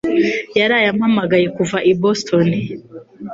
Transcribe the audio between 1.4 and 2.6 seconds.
kuva i Boston.